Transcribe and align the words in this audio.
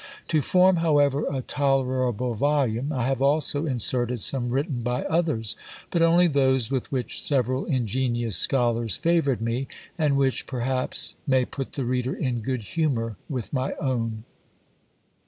To 0.29 0.41
form, 0.41 0.77
however, 0.77 1.27
a 1.31 1.43
tolerable 1.43 2.33
volume, 2.33 2.91
I 2.91 3.05
have 3.05 3.21
also 3.21 3.67
inserted 3.67 4.19
some 4.19 4.49
written 4.49 4.81
by 4.81 5.03
others, 5.03 5.55
but 5.91 6.01
only 6.01 6.25
those 6.25 6.71
with 6.71 6.91
which 6.91 7.21
several 7.21 7.65
ingenious 7.65 8.35
scholars 8.35 8.95
favoured 8.97 9.41
me, 9.41 9.67
and 9.99 10.17
which, 10.17 10.47
perhaps, 10.47 11.17
may 11.27 11.45
put 11.45 11.73
the 11.73 11.85
reader 11.85 12.15
in 12.15 12.39
good 12.39 12.63
humour 12.63 13.15
with 13.29 13.53
my 13.53 13.73
own. 13.75 14.23